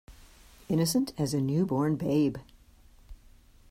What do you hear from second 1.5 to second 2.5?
born babe.